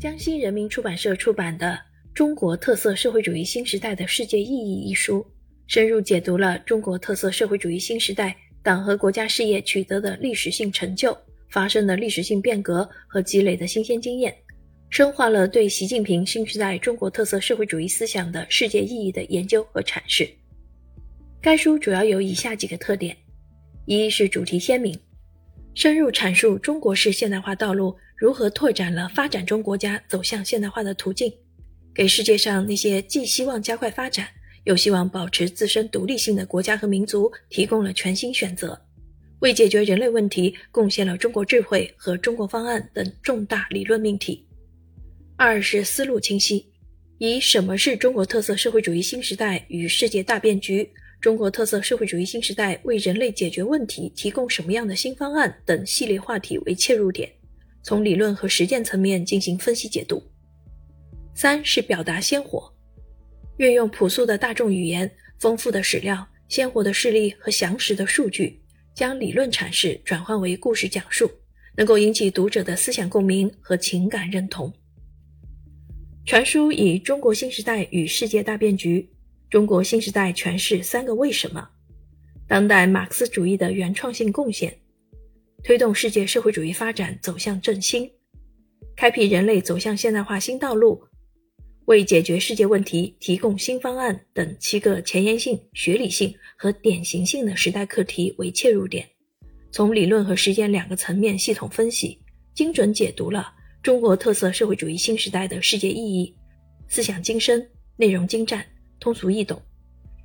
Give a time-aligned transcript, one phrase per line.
[0.00, 1.72] 江西人民出版社出版的
[2.14, 5.26] 《中国特色社会主义新时代的世界意义》一书，
[5.66, 11.16] 深入解读了中国特色社会主义新时代党和国家事业取得的历史性成就、
[11.50, 14.32] 发生的历史性变革和积累的新鲜经验，
[14.88, 20.28] 深化了对习近平新时代中国特色社会主义思想的世界意义的研究和阐释。
[21.42, 23.16] 该书主要有以下几个特点：
[23.84, 24.96] 一是主题鲜明，
[25.78, 27.96] 深入阐述中国式现代化道路。
[28.16, 31.32] 如何拓展了发展中国家走向现代化的途径，
[31.94, 34.26] 给世界上那些既希望加快发展
[34.64, 38.76] 又希望保持自身独立性的国家和民族提供了全新选择，
[39.38, 44.44] 为解决人类问题贡献了中国智慧和中国方案等重大理论命题。
[45.36, 46.66] 二是思路清晰，
[47.18, 57.28] 以什么是中国特色社会主义新时代与世界大变局，中国特色社会主义新时代为人类解决问题提供什么样的新方案等系列话题为切入点。
[57.82, 60.22] 从理论和实践层面进行分析解读。
[61.34, 62.72] 三是表达鲜活，
[63.56, 68.60] 运用朴素的大众语言、丰富的史料、鲜活的事例和详实的数据，
[68.94, 71.30] 将理论阐释转换为故事讲述，
[71.76, 74.72] 能够引起读者的思想共鸣和情感认同。
[76.26, 79.08] 全书以“中国新时代与世界大变局
[79.50, 81.68] ”“中国新时代诠释三个为什么
[82.46, 84.76] ”“当代马克思主义的原创性贡献”。
[85.64, 88.08] 推动世界社会主义发展走向振兴，
[88.94, 91.02] 开辟人类走向现代化新道路，
[91.86, 99.04] 为解决世界问题提供新方案等七个前沿性、学理性和典型性的时代课题为切入点，
[99.72, 102.20] 从理论和实践两个层面系统分析，
[102.54, 103.52] 精准解读了
[103.82, 106.32] 中国特色社会主义新时代的世界意义，
[106.88, 108.64] 思想精深，内容精湛，
[109.00, 109.60] 通俗易懂，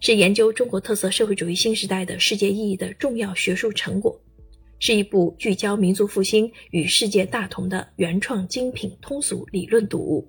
[0.00, 4.18] 是研究中国特色社会主义新时代的世界意义的重要学术成果。
[4.78, 10.26] 是一部聚焦民族复兴与世界大同的原创精品通俗理论读物。